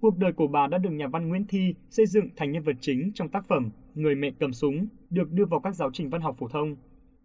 Cuộc 0.00 0.18
đời 0.18 0.32
của 0.32 0.46
bà 0.46 0.66
đã 0.66 0.78
được 0.78 0.90
nhà 0.90 1.06
văn 1.06 1.28
Nguyễn 1.28 1.44
Thi 1.48 1.74
xây 1.90 2.06
dựng 2.06 2.28
thành 2.36 2.52
nhân 2.52 2.62
vật 2.62 2.76
chính 2.80 3.12
trong 3.14 3.28
tác 3.28 3.48
phẩm 3.48 3.70
Người 3.94 4.14
mẹ 4.14 4.30
cầm 4.38 4.52
súng, 4.52 4.86
được 5.10 5.32
đưa 5.32 5.44
vào 5.44 5.60
các 5.60 5.74
giáo 5.74 5.90
trình 5.92 6.10
văn 6.10 6.20
học 6.20 6.36
phổ 6.38 6.48
thông. 6.48 6.76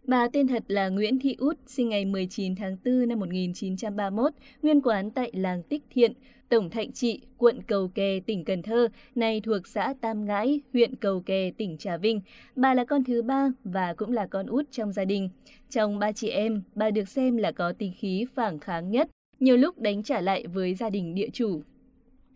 Bà 0.06 0.28
tên 0.32 0.46
thật 0.46 0.64
là 0.68 0.88
Nguyễn 0.88 1.18
Thị 1.18 1.36
Út, 1.38 1.58
sinh 1.66 1.88
ngày 1.88 2.04
19 2.04 2.56
tháng 2.56 2.76
4 2.84 3.08
năm 3.08 3.20
1931, 3.20 4.32
nguyên 4.62 4.80
quán 4.80 5.10
tại 5.10 5.30
làng 5.34 5.62
Tích 5.62 5.82
Thiện, 5.90 6.12
Tổng 6.48 6.70
Thạnh 6.70 6.92
Trị, 6.92 7.20
quận 7.38 7.62
Cầu 7.66 7.88
Kè, 7.88 8.20
tỉnh 8.20 8.44
Cần 8.44 8.62
Thơ, 8.62 8.88
nay 9.14 9.40
thuộc 9.40 9.66
xã 9.66 9.94
Tam 10.00 10.24
Ngãi, 10.24 10.60
huyện 10.72 10.96
Cầu 10.96 11.20
Kè, 11.20 11.50
tỉnh 11.50 11.78
Trà 11.78 11.96
Vinh. 11.96 12.20
Bà 12.56 12.74
là 12.74 12.84
con 12.84 13.04
thứ 13.04 13.22
ba 13.22 13.52
và 13.64 13.94
cũng 13.94 14.12
là 14.12 14.26
con 14.26 14.46
út 14.46 14.70
trong 14.70 14.92
gia 14.92 15.04
đình. 15.04 15.28
Trong 15.70 15.98
ba 15.98 16.12
chị 16.12 16.28
em, 16.28 16.62
bà 16.74 16.90
được 16.90 17.08
xem 17.08 17.36
là 17.36 17.52
có 17.52 17.72
tính 17.72 17.92
khí 17.98 18.26
phản 18.34 18.58
kháng 18.58 18.90
nhất, 18.90 19.10
nhiều 19.40 19.56
lúc 19.56 19.78
đánh 19.78 20.02
trả 20.02 20.20
lại 20.20 20.46
với 20.46 20.74
gia 20.74 20.90
đình 20.90 21.14
địa 21.14 21.28
chủ. 21.32 21.62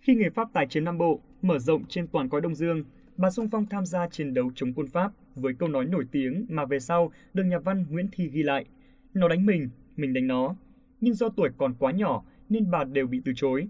Khi 0.01 0.15
người 0.15 0.31
Pháp 0.31 0.49
tài 0.53 0.67
chiến 0.67 0.85
Nam 0.85 0.99
Bộ 0.99 1.21
mở 1.43 1.59
rộng 1.59 1.85
trên 1.89 2.07
toàn 2.07 2.29
cõi 2.29 2.41
Đông 2.41 2.55
Dương, 2.55 2.85
bà 3.17 3.31
sung 3.31 3.49
phong 3.53 3.67
tham 3.67 3.87
gia 3.87 4.09
chiến 4.09 4.35
đấu 4.35 4.51
chống 4.55 4.73
quân 4.73 4.87
Pháp 4.87 5.13
với 5.35 5.55
câu 5.59 5.69
nói 5.69 5.85
nổi 5.85 6.05
tiếng 6.13 6.47
mà 6.49 6.65
về 6.65 6.81
sau 6.81 7.13
được 7.35 7.45
nhà 7.45 7.59
văn 7.59 7.87
Nguyễn 7.91 8.09
Thi 8.13 8.29
ghi 8.33 8.43
lại. 8.43 8.65
Nó 9.15 9.29
đánh 9.29 9.47
mình, 9.47 9.69
mình 9.97 10.13
đánh 10.13 10.27
nó. 10.27 10.57
Nhưng 11.01 11.15
do 11.15 11.29
tuổi 11.29 11.51
còn 11.59 11.75
quá 11.79 11.93
nhỏ 11.93 12.25
nên 12.49 12.71
bà 12.71 12.85
đều 12.85 13.07
bị 13.07 13.21
từ 13.25 13.33
chối. 13.37 13.69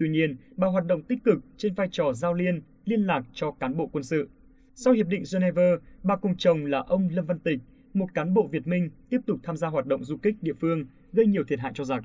Tuy 0.00 0.08
nhiên, 0.08 0.36
bà 0.56 0.68
hoạt 0.68 0.86
động 0.86 1.02
tích 1.02 1.24
cực 1.24 1.38
trên 1.56 1.74
vai 1.74 1.88
trò 1.90 2.12
giao 2.12 2.34
liên, 2.34 2.60
liên 2.84 3.00
lạc 3.06 3.22
cho 3.32 3.50
cán 3.50 3.76
bộ 3.76 3.86
quân 3.86 4.04
sự. 4.04 4.28
Sau 4.74 4.94
Hiệp 4.94 5.06
định 5.06 5.22
Geneva, 5.32 5.62
bà 6.02 6.16
cùng 6.16 6.36
chồng 6.36 6.66
là 6.66 6.78
ông 6.78 7.08
Lâm 7.12 7.26
Văn 7.26 7.38
Tịch, 7.38 7.58
một 7.94 8.14
cán 8.14 8.34
bộ 8.34 8.46
Việt 8.46 8.66
Minh 8.66 8.90
tiếp 9.10 9.18
tục 9.26 9.40
tham 9.42 9.56
gia 9.56 9.68
hoạt 9.68 9.86
động 9.86 10.04
du 10.04 10.16
kích 10.16 10.34
địa 10.42 10.52
phương, 10.60 10.84
gây 11.12 11.26
nhiều 11.26 11.44
thiệt 11.44 11.60
hại 11.60 11.72
cho 11.74 11.84
giặc. 11.84 12.04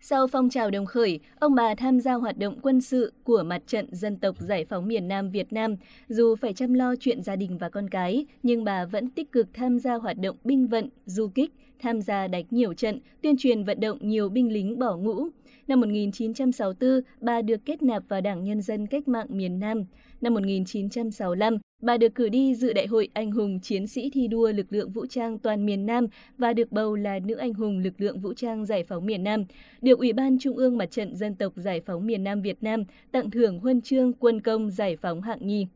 Sau 0.00 0.26
phong 0.26 0.48
trào 0.48 0.70
đồng 0.70 0.86
khởi, 0.86 1.20
ông 1.38 1.54
bà 1.54 1.74
tham 1.74 2.00
gia 2.00 2.14
hoạt 2.14 2.38
động 2.38 2.58
quân 2.62 2.80
sự 2.80 3.12
của 3.24 3.42
mặt 3.42 3.62
trận 3.66 3.86
dân 3.92 4.16
tộc 4.16 4.36
giải 4.38 4.64
phóng 4.64 4.88
miền 4.88 5.08
Nam 5.08 5.30
Việt 5.30 5.52
Nam. 5.52 5.76
Dù 6.08 6.36
phải 6.36 6.52
chăm 6.52 6.74
lo 6.74 6.94
chuyện 7.00 7.22
gia 7.22 7.36
đình 7.36 7.58
và 7.58 7.68
con 7.68 7.88
cái, 7.90 8.26
nhưng 8.42 8.64
bà 8.64 8.84
vẫn 8.84 9.10
tích 9.10 9.32
cực 9.32 9.46
tham 9.54 9.78
gia 9.78 9.94
hoạt 9.94 10.18
động 10.18 10.36
binh 10.44 10.66
vận, 10.66 10.88
du 11.06 11.28
kích, 11.28 11.52
tham 11.78 12.02
gia 12.02 12.28
đánh 12.28 12.44
nhiều 12.50 12.74
trận, 12.74 13.00
tuyên 13.22 13.36
truyền 13.38 13.64
vận 13.64 13.80
động 13.80 13.98
nhiều 14.00 14.28
binh 14.28 14.52
lính 14.52 14.78
bỏ 14.78 14.96
ngũ. 14.96 15.28
Năm 15.68 15.80
1964, 15.80 17.00
bà 17.20 17.42
được 17.42 17.60
kết 17.64 17.82
nạp 17.82 18.02
vào 18.08 18.20
Đảng 18.20 18.44
Nhân 18.44 18.62
dân 18.62 18.86
Cách 18.86 19.08
mạng 19.08 19.26
miền 19.30 19.58
Nam. 19.58 19.84
Năm 20.20 20.34
1965, 20.34 21.58
bà 21.82 21.96
được 21.96 22.14
cử 22.14 22.28
đi 22.28 22.54
dự 22.54 22.72
đại 22.72 22.86
hội 22.86 23.08
anh 23.12 23.30
hùng 23.30 23.60
chiến 23.60 23.86
sĩ 23.86 24.10
thi 24.10 24.28
đua 24.28 24.52
lực 24.52 24.66
lượng 24.70 24.90
vũ 24.90 25.06
trang 25.06 25.38
toàn 25.38 25.66
miền 25.66 25.86
Nam 25.86 26.06
và 26.38 26.52
được 26.52 26.72
bầu 26.72 26.96
là 26.96 27.18
nữ 27.18 27.34
anh 27.34 27.54
hùng 27.54 27.78
lực 27.78 27.94
lượng 27.98 28.20
vũ 28.20 28.34
trang 28.34 28.66
giải 28.66 28.84
phóng 28.84 29.06
miền 29.06 29.24
Nam. 29.24 29.44
Được 29.82 29.98
Ủy 29.98 30.12
ban 30.12 30.38
Trung 30.38 30.56
ương 30.56 30.78
Mặt 30.78 30.90
trận 30.90 31.16
Dân 31.16 31.34
tộc 31.34 31.52
Giải 31.56 31.80
phóng 31.86 32.06
miền 32.06 32.24
Nam 32.24 32.42
Việt 32.42 32.56
Nam 32.60 32.84
tặng 33.12 33.30
thưởng 33.30 33.58
huân 33.58 33.80
chương 33.80 34.12
quân 34.12 34.40
công 34.40 34.70
giải 34.70 34.96
phóng 34.96 35.22
hạng 35.22 35.46
nhì. 35.46 35.66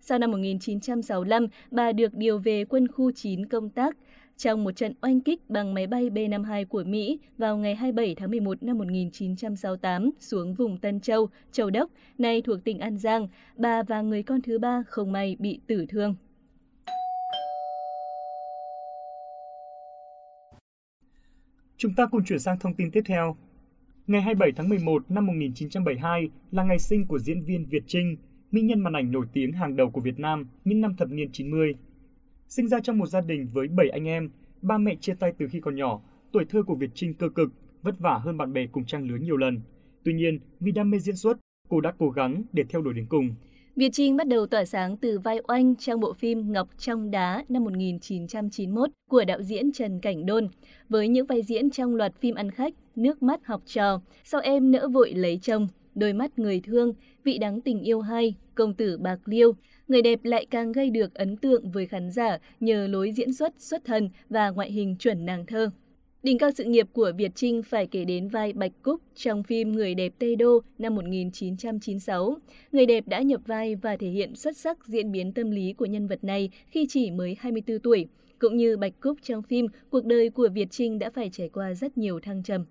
Sau 0.00 0.18
năm 0.18 0.30
1965, 0.30 1.46
bà 1.70 1.92
được 1.92 2.14
điều 2.14 2.38
về 2.38 2.64
quân 2.64 2.88
khu 2.88 3.12
9 3.12 3.46
công 3.46 3.70
tác 3.70 3.96
trong 4.38 4.64
một 4.64 4.76
trận 4.76 4.92
oanh 5.02 5.20
kích 5.20 5.50
bằng 5.50 5.74
máy 5.74 5.86
bay 5.86 6.10
B-52 6.10 6.66
của 6.66 6.84
Mỹ 6.86 7.18
vào 7.38 7.56
ngày 7.56 7.74
27 7.74 8.14
tháng 8.14 8.30
11 8.30 8.62
năm 8.62 8.78
1968 8.78 10.10
xuống 10.20 10.54
vùng 10.54 10.78
Tân 10.78 11.00
Châu, 11.00 11.28
Châu 11.52 11.70
Đốc, 11.70 11.90
nay 12.18 12.42
thuộc 12.42 12.64
tỉnh 12.64 12.78
An 12.78 12.98
Giang, 12.98 13.28
bà 13.56 13.82
và 13.82 14.00
người 14.00 14.22
con 14.22 14.42
thứ 14.42 14.58
ba 14.58 14.82
không 14.86 15.12
may 15.12 15.36
bị 15.38 15.60
tử 15.66 15.86
thương. 15.88 16.14
Chúng 21.76 21.94
ta 21.94 22.06
cùng 22.06 22.24
chuyển 22.24 22.38
sang 22.38 22.58
thông 22.58 22.74
tin 22.74 22.90
tiếp 22.90 23.02
theo. 23.06 23.36
Ngày 24.06 24.22
27 24.22 24.52
tháng 24.56 24.68
11 24.68 25.10
năm 25.10 25.26
1972 25.26 26.30
là 26.50 26.62
ngày 26.62 26.78
sinh 26.78 27.06
của 27.06 27.18
diễn 27.18 27.40
viên 27.40 27.66
Việt 27.70 27.82
Trinh, 27.86 28.16
mỹ 28.50 28.60
nhân 28.60 28.80
màn 28.80 28.92
ảnh 28.96 29.12
nổi 29.12 29.26
tiếng 29.32 29.52
hàng 29.52 29.76
đầu 29.76 29.90
của 29.90 30.00
Việt 30.00 30.18
Nam 30.18 30.46
những 30.64 30.80
năm 30.80 30.96
thập 30.96 31.08
niên 31.10 31.32
90. 31.32 31.74
Sinh 32.48 32.68
ra 32.68 32.80
trong 32.80 32.98
một 32.98 33.06
gia 33.06 33.20
đình 33.20 33.48
với 33.52 33.68
7 33.68 33.88
anh 33.88 34.08
em, 34.08 34.30
ba 34.62 34.78
mẹ 34.78 34.94
chia 35.00 35.14
tay 35.14 35.32
từ 35.38 35.46
khi 35.50 35.60
còn 35.60 35.76
nhỏ, 35.76 36.00
tuổi 36.32 36.44
thơ 36.44 36.62
của 36.62 36.74
Việt 36.74 36.90
Trinh 36.94 37.14
cơ 37.14 37.28
cực, 37.28 37.48
vất 37.82 37.98
vả 37.98 38.20
hơn 38.24 38.36
bạn 38.38 38.52
bè 38.52 38.66
cùng 38.66 38.84
trang 38.84 39.08
lứa 39.08 39.16
nhiều 39.16 39.36
lần. 39.36 39.60
Tuy 40.04 40.12
nhiên, 40.12 40.38
vì 40.60 40.72
đam 40.72 40.90
mê 40.90 40.98
diễn 40.98 41.16
xuất, 41.16 41.38
cô 41.68 41.80
đã 41.80 41.92
cố 41.98 42.10
gắng 42.10 42.42
để 42.52 42.64
theo 42.68 42.82
đuổi 42.82 42.94
đến 42.94 43.06
cùng. 43.08 43.34
Việt 43.76 43.88
Trinh 43.92 44.16
bắt 44.16 44.28
đầu 44.28 44.46
tỏa 44.46 44.64
sáng 44.64 44.96
từ 44.96 45.18
vai 45.18 45.40
oanh 45.48 45.76
trong 45.76 46.00
bộ 46.00 46.12
phim 46.12 46.52
Ngọc 46.52 46.68
trong 46.78 47.10
đá 47.10 47.44
năm 47.48 47.64
1991 47.64 48.90
của 49.10 49.24
đạo 49.24 49.42
diễn 49.42 49.72
Trần 49.72 50.00
Cảnh 50.00 50.26
Đôn, 50.26 50.48
với 50.88 51.08
những 51.08 51.26
vai 51.26 51.42
diễn 51.42 51.70
trong 51.70 51.94
loạt 51.94 52.12
phim 52.20 52.34
ăn 52.34 52.50
khách, 52.50 52.74
nước 52.96 53.22
mắt 53.22 53.40
học 53.44 53.62
trò, 53.66 54.00
sau 54.24 54.40
em 54.40 54.70
nỡ 54.70 54.88
vội 54.88 55.12
lấy 55.12 55.38
chồng, 55.42 55.68
đôi 55.94 56.12
mắt 56.12 56.38
người 56.38 56.60
thương, 56.64 56.92
vị 57.24 57.38
đắng 57.38 57.60
tình 57.60 57.80
yêu 57.80 58.00
hay, 58.00 58.34
công 58.54 58.74
tử 58.74 58.98
bạc 58.98 59.18
liêu. 59.24 59.52
Người 59.88 60.02
đẹp 60.02 60.20
lại 60.22 60.46
càng 60.50 60.72
gây 60.72 60.90
được 60.90 61.14
ấn 61.14 61.36
tượng 61.36 61.70
với 61.70 61.86
khán 61.86 62.10
giả 62.10 62.38
nhờ 62.60 62.86
lối 62.86 63.12
diễn 63.12 63.32
xuất 63.32 63.54
xuất 63.58 63.84
thần 63.84 64.10
và 64.30 64.50
ngoại 64.50 64.72
hình 64.72 64.96
chuẩn 64.96 65.26
nàng 65.26 65.46
thơ. 65.46 65.70
Đỉnh 66.22 66.38
cao 66.38 66.50
sự 66.50 66.64
nghiệp 66.64 66.86
của 66.92 67.12
Việt 67.16 67.32
Trinh 67.34 67.62
phải 67.62 67.86
kể 67.86 68.04
đến 68.04 68.28
vai 68.28 68.52
Bạch 68.52 68.72
Cúc 68.82 69.00
trong 69.14 69.42
phim 69.42 69.72
Người 69.72 69.94
đẹp 69.94 70.12
Tây 70.18 70.36
Đô 70.36 70.60
năm 70.78 70.94
1996. 70.94 72.36
Người 72.72 72.86
đẹp 72.86 73.08
đã 73.08 73.22
nhập 73.22 73.40
vai 73.46 73.74
và 73.74 73.96
thể 73.96 74.08
hiện 74.08 74.34
xuất 74.34 74.56
sắc 74.56 74.86
diễn 74.86 75.12
biến 75.12 75.32
tâm 75.32 75.50
lý 75.50 75.72
của 75.72 75.86
nhân 75.86 76.06
vật 76.06 76.24
này 76.24 76.50
khi 76.66 76.86
chỉ 76.88 77.10
mới 77.10 77.36
24 77.40 77.78
tuổi. 77.78 78.06
Cũng 78.38 78.56
như 78.56 78.76
Bạch 78.76 79.00
Cúc 79.00 79.18
trong 79.22 79.42
phim, 79.42 79.66
cuộc 79.90 80.04
đời 80.04 80.30
của 80.30 80.48
Việt 80.54 80.70
Trinh 80.70 80.98
đã 80.98 81.10
phải 81.10 81.30
trải 81.32 81.48
qua 81.48 81.74
rất 81.74 81.98
nhiều 81.98 82.20
thăng 82.20 82.42
trầm. 82.42 82.64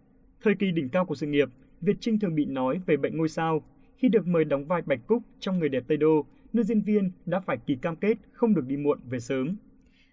Thời 0.44 0.54
kỳ 0.60 0.72
đỉnh 0.72 0.90
cao 0.90 1.06
của 1.06 1.16
sự 1.16 1.28
nghiệp, 1.28 1.50
Việt 1.82 1.98
Trinh 2.00 2.20
thường 2.20 2.36
bị 2.36 2.46
nói 2.46 2.80
về 2.86 2.98
bệnh 2.98 3.18
ngôi 3.18 3.30
sao. 3.30 3.62
Khi 3.98 4.08
được 4.08 4.28
mời 4.28 4.46
đóng 4.46 4.66
vai 4.66 4.82
Bạch 4.86 5.08
Cúc 5.08 5.24
trong 5.40 5.60
Người 5.60 5.70
đẹp 5.70 5.84
Tây 5.88 5.98
Đô, 5.98 6.26
nữ 6.54 6.64
diễn 6.64 6.82
viên 6.82 7.12
đã 7.26 7.40
phải 7.40 7.58
ký 7.68 7.76
cam 7.82 7.96
kết 7.96 8.16
không 8.32 8.56
được 8.56 8.66
đi 8.68 8.78
muộn 8.78 9.00
về 9.10 9.20
sớm. 9.20 9.58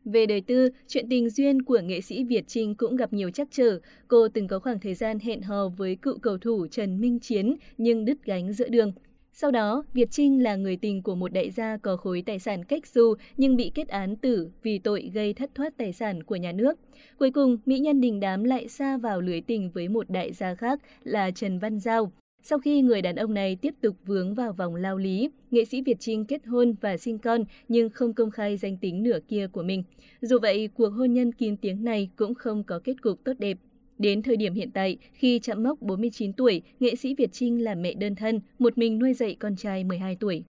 Về 0.04 0.26
đời 0.26 0.40
tư, 0.40 0.68
chuyện 0.88 1.06
tình 1.10 1.30
duyên 1.30 1.62
của 1.62 1.80
nghệ 1.84 2.00
sĩ 2.00 2.24
Việt 2.24 2.44
Trinh 2.46 2.74
cũng 2.74 2.96
gặp 2.96 3.12
nhiều 3.12 3.30
trắc 3.30 3.48
trở. 3.50 3.80
Cô 4.08 4.28
từng 4.28 4.48
có 4.48 4.58
khoảng 4.58 4.80
thời 4.80 4.94
gian 4.94 5.18
hẹn 5.18 5.42
hò 5.42 5.68
với 5.68 5.96
cựu 5.96 6.18
cầu 6.18 6.38
thủ 6.38 6.66
Trần 6.66 7.00
Minh 7.00 7.18
Chiến 7.20 7.56
nhưng 7.78 8.04
đứt 8.04 8.24
gánh 8.24 8.52
giữa 8.52 8.68
đường. 8.68 8.92
Sau 9.32 9.50
đó, 9.50 9.84
Việt 9.92 10.10
Trinh 10.10 10.42
là 10.42 10.56
người 10.56 10.76
tình 10.76 11.02
của 11.02 11.14
một 11.14 11.32
đại 11.32 11.50
gia 11.50 11.76
có 11.76 11.96
khối 11.96 12.22
tài 12.26 12.38
sản 12.38 12.64
cách 12.64 12.86
du 12.86 13.14
nhưng 13.36 13.56
bị 13.56 13.70
kết 13.74 13.88
án 13.88 14.16
tử 14.16 14.50
vì 14.62 14.78
tội 14.78 15.10
gây 15.14 15.34
thất 15.34 15.50
thoát 15.54 15.76
tài 15.76 15.92
sản 15.92 16.22
của 16.22 16.36
nhà 16.36 16.52
nước. 16.52 16.78
Cuối 17.18 17.30
cùng, 17.30 17.58
mỹ 17.66 17.78
nhân 17.78 18.00
đình 18.00 18.20
đám 18.20 18.44
lại 18.44 18.68
xa 18.68 18.96
vào 18.96 19.20
lưới 19.20 19.40
tình 19.40 19.70
với 19.70 19.88
một 19.88 20.10
đại 20.10 20.32
gia 20.32 20.54
khác 20.54 20.80
là 21.02 21.30
Trần 21.30 21.58
Văn 21.58 21.78
Giao. 21.80 22.12
Sau 22.46 22.58
khi 22.58 22.82
người 22.82 23.02
đàn 23.02 23.16
ông 23.16 23.34
này 23.34 23.56
tiếp 23.56 23.74
tục 23.80 23.96
vướng 24.06 24.34
vào 24.34 24.52
vòng 24.52 24.74
lao 24.74 24.98
lý, 24.98 25.30
nghệ 25.50 25.64
sĩ 25.64 25.82
Việt 25.82 25.96
Trinh 26.00 26.24
kết 26.24 26.46
hôn 26.46 26.74
và 26.80 26.96
sinh 26.96 27.18
con 27.18 27.44
nhưng 27.68 27.90
không 27.90 28.14
công 28.14 28.30
khai 28.30 28.56
danh 28.56 28.76
tính 28.76 29.02
nửa 29.02 29.18
kia 29.28 29.46
của 29.46 29.62
mình. 29.62 29.82
Dù 30.20 30.38
vậy, 30.42 30.68
cuộc 30.74 30.88
hôn 30.88 31.12
nhân 31.12 31.32
kín 31.32 31.56
tiếng 31.56 31.84
này 31.84 32.10
cũng 32.16 32.34
không 32.34 32.64
có 32.64 32.80
kết 32.84 33.02
cục 33.02 33.24
tốt 33.24 33.32
đẹp. 33.38 33.58
Đến 33.98 34.22
thời 34.22 34.36
điểm 34.36 34.54
hiện 34.54 34.70
tại, 34.70 34.98
khi 35.12 35.38
chạm 35.38 35.62
mốc 35.62 35.82
49 35.82 36.32
tuổi, 36.32 36.62
nghệ 36.80 36.94
sĩ 36.94 37.14
Việt 37.14 37.32
Trinh 37.32 37.64
là 37.64 37.74
mẹ 37.74 37.94
đơn 37.94 38.14
thân, 38.14 38.40
một 38.58 38.78
mình 38.78 38.98
nuôi 38.98 39.14
dạy 39.14 39.36
con 39.40 39.56
trai 39.56 39.84
12 39.84 40.16
tuổi. 40.20 40.44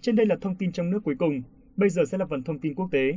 Trên 0.00 0.16
đây 0.16 0.26
là 0.26 0.36
thông 0.40 0.56
tin 0.56 0.72
trong 0.72 0.90
nước 0.90 1.00
cuối 1.04 1.14
cùng. 1.18 1.42
Bây 1.76 1.88
giờ 1.88 2.02
sẽ 2.10 2.18
là 2.18 2.26
phần 2.26 2.42
thông 2.42 2.58
tin 2.58 2.74
quốc 2.74 2.88
tế. 2.92 3.12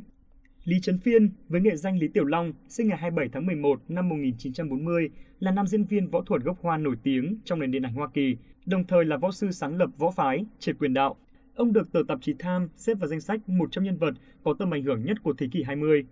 Lý 0.65 0.79
Trấn 0.79 0.99
Phiên 0.99 1.29
với 1.49 1.61
nghệ 1.61 1.75
danh 1.75 1.99
Lý 1.99 2.07
Tiểu 2.07 2.25
Long, 2.25 2.53
sinh 2.69 2.87
ngày 2.87 2.97
27 2.97 3.29
tháng 3.33 3.45
11 3.45 3.81
năm 3.87 4.09
1940, 4.09 5.09
là 5.39 5.51
nam 5.51 5.67
diễn 5.67 5.83
viên 5.83 6.07
võ 6.07 6.21
thuật 6.21 6.41
gốc 6.41 6.57
Hoa 6.61 6.77
nổi 6.77 6.95
tiếng 7.03 7.37
trong 7.45 7.59
nền 7.59 7.71
điện 7.71 7.85
ảnh 7.85 7.93
Hoa 7.93 8.07
Kỳ, 8.13 8.35
đồng 8.65 8.83
thời 8.87 9.05
là 9.05 9.17
võ 9.17 9.31
sư 9.31 9.51
sáng 9.51 9.77
lập 9.77 9.89
võ 9.97 10.11
phái, 10.11 10.45
triệt 10.59 10.75
quyền 10.79 10.93
đạo. 10.93 11.15
Ông 11.55 11.73
được 11.73 11.91
tờ 11.91 11.99
tạp 12.07 12.21
chí 12.21 12.33
Time 12.33 12.65
xếp 12.75 12.93
vào 12.93 13.07
danh 13.07 13.21
sách 13.21 13.49
100 13.49 13.83
nhân 13.83 13.97
vật 13.97 14.13
có 14.43 14.53
tầm 14.59 14.73
ảnh 14.73 14.83
hưởng 14.83 15.05
nhất 15.05 15.17
của 15.23 15.33
thế 15.37 15.47
kỷ 15.51 15.63
20. 15.63 16.05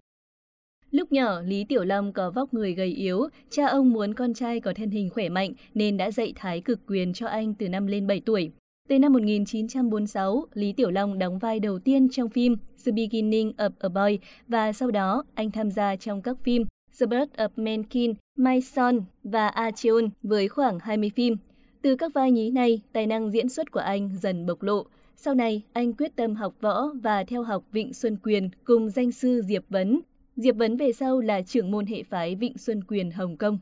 Lúc 0.91 1.11
nhỏ, 1.11 1.41
Lý 1.41 1.65
Tiểu 1.69 1.83
Long 1.83 2.13
có 2.13 2.31
vóc 2.31 2.53
người 2.53 2.73
gầy 2.73 2.89
yếu, 2.89 3.27
cha 3.49 3.67
ông 3.67 3.89
muốn 3.93 4.13
con 4.13 4.33
trai 4.33 4.59
có 4.59 4.73
thân 4.73 4.89
hình 4.89 5.09
khỏe 5.09 5.29
mạnh 5.29 5.53
nên 5.73 5.97
đã 5.97 6.11
dạy 6.11 6.33
thái 6.35 6.61
cực 6.61 6.79
quyền 6.87 7.13
cho 7.13 7.27
anh 7.27 7.53
từ 7.53 7.69
năm 7.69 7.87
lên 7.87 8.07
7 8.07 8.21
tuổi. 8.25 8.51
Từ 8.91 8.99
năm 8.99 9.13
1946, 9.13 10.45
Lý 10.53 10.73
Tiểu 10.73 10.91
Long 10.91 11.19
đóng 11.19 11.39
vai 11.39 11.59
đầu 11.59 11.79
tiên 11.79 12.09
trong 12.09 12.29
phim 12.29 12.55
The 12.85 12.91
Beginning 12.91 13.51
of 13.57 13.69
a 13.79 13.89
Boy 13.89 14.19
và 14.47 14.73
sau 14.73 14.91
đó 14.91 15.23
anh 15.35 15.51
tham 15.51 15.71
gia 15.71 15.95
trong 15.95 16.21
các 16.21 16.37
phim 16.43 16.65
The 16.99 17.05
Birth 17.05 17.33
of 17.33 17.49
Mankind, 17.55 18.17
My 18.37 18.61
Son 18.61 18.99
và 19.23 19.47
Acheon 19.47 20.09
với 20.23 20.47
khoảng 20.47 20.79
20 20.79 21.11
phim. 21.15 21.37
Từ 21.81 21.95
các 21.95 22.13
vai 22.13 22.31
nhí 22.31 22.51
này, 22.51 22.81
tài 22.93 23.07
năng 23.07 23.31
diễn 23.31 23.49
xuất 23.49 23.71
của 23.71 23.79
anh 23.79 24.09
dần 24.21 24.45
bộc 24.45 24.63
lộ. 24.63 24.85
Sau 25.15 25.33
này, 25.33 25.61
anh 25.73 25.93
quyết 25.93 26.15
tâm 26.15 26.35
học 26.35 26.53
võ 26.61 26.87
và 27.03 27.23
theo 27.23 27.43
học 27.43 27.63
Vịnh 27.71 27.93
Xuân 27.93 28.17
Quyền 28.23 28.49
cùng 28.63 28.89
danh 28.89 29.11
sư 29.11 29.41
Diệp 29.41 29.63
Vấn. 29.69 29.99
Diệp 30.35 30.55
Vấn 30.55 30.77
về 30.77 30.91
sau 30.91 31.19
là 31.19 31.41
trưởng 31.41 31.71
môn 31.71 31.85
hệ 31.85 32.03
phái 32.03 32.35
Vịnh 32.35 32.57
Xuân 32.57 32.83
Quyền 32.83 33.11
Hồng 33.11 33.37
Kông. 33.37 33.59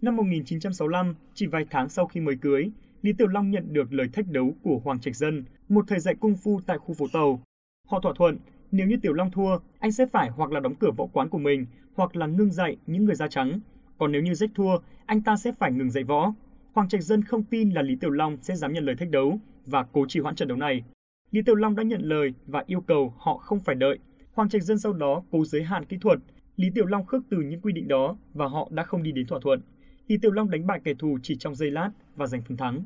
Năm 0.00 0.16
1965, 0.16 1.14
chỉ 1.34 1.46
vài 1.46 1.64
tháng 1.70 1.88
sau 1.88 2.06
khi 2.06 2.20
mới 2.20 2.36
cưới, 2.42 2.70
Lý 3.02 3.12
Tiểu 3.12 3.26
Long 3.28 3.50
nhận 3.50 3.72
được 3.72 3.92
lời 3.92 4.08
thách 4.12 4.28
đấu 4.28 4.54
của 4.62 4.80
Hoàng 4.84 5.00
Trạch 5.00 5.16
Dân, 5.16 5.44
một 5.68 5.84
thầy 5.88 6.00
dạy 6.00 6.14
cung 6.14 6.36
phu 6.36 6.60
tại 6.66 6.78
khu 6.78 6.94
phố 6.94 7.06
tàu. 7.12 7.42
Họ 7.88 8.00
thỏa 8.00 8.12
thuận, 8.16 8.38
nếu 8.72 8.86
như 8.86 8.96
Tiểu 9.02 9.12
Long 9.12 9.30
thua, 9.30 9.58
anh 9.78 9.92
sẽ 9.92 10.06
phải 10.06 10.30
hoặc 10.30 10.52
là 10.52 10.60
đóng 10.60 10.74
cửa 10.74 10.90
võ 10.96 11.06
quán 11.06 11.28
của 11.28 11.38
mình, 11.38 11.66
hoặc 11.94 12.16
là 12.16 12.26
ngưng 12.26 12.52
dạy 12.52 12.76
những 12.86 13.04
người 13.04 13.14
da 13.14 13.28
trắng. 13.28 13.60
Còn 13.98 14.12
nếu 14.12 14.22
như 14.22 14.32
Jack 14.32 14.48
thua, 14.54 14.78
anh 15.06 15.22
ta 15.22 15.36
sẽ 15.36 15.52
phải 15.52 15.72
ngừng 15.72 15.90
dạy 15.90 16.04
võ. 16.04 16.34
Hoàng 16.72 16.88
Trạch 16.88 17.02
Dân 17.02 17.24
không 17.24 17.42
tin 17.44 17.70
là 17.70 17.82
Lý 17.82 17.96
Tiểu 17.96 18.10
Long 18.10 18.36
sẽ 18.42 18.56
dám 18.56 18.72
nhận 18.72 18.84
lời 18.84 18.96
thách 18.98 19.10
đấu 19.10 19.38
và 19.66 19.86
cố 19.92 20.06
trì 20.08 20.20
hoãn 20.20 20.34
trận 20.34 20.48
đấu 20.48 20.58
này. 20.58 20.84
Lý 21.30 21.42
Tiểu 21.42 21.54
Long 21.54 21.76
đã 21.76 21.82
nhận 21.82 22.02
lời 22.02 22.34
và 22.46 22.64
yêu 22.66 22.80
cầu 22.80 23.14
họ 23.18 23.36
không 23.36 23.60
phải 23.60 23.74
đợi. 23.74 23.98
Hoàng 24.32 24.48
Trạch 24.48 24.62
Dân 24.62 24.78
sau 24.78 24.92
đó 24.92 25.22
cố 25.30 25.44
giới 25.44 25.62
hạn 25.62 25.84
kỹ 25.84 25.98
thuật. 26.00 26.18
Lý 26.56 26.70
Tiểu 26.74 26.86
Long 26.86 27.06
khước 27.06 27.22
từ 27.30 27.40
những 27.40 27.60
quy 27.60 27.72
định 27.72 27.88
đó 27.88 28.16
và 28.34 28.46
họ 28.46 28.68
đã 28.70 28.82
không 28.82 29.02
đi 29.02 29.12
đến 29.12 29.26
thỏa 29.26 29.40
thuận. 29.42 29.62
Lý 30.08 30.16
Tiểu 30.22 30.30
Long 30.30 30.50
đánh 30.50 30.66
bại 30.66 30.80
kẻ 30.84 30.92
thù 30.98 31.18
chỉ 31.22 31.36
trong 31.36 31.54
giây 31.54 31.70
lát 31.70 31.90
và 32.16 32.26
giành 32.26 32.42
phần 32.48 32.56
thắng. 32.56 32.82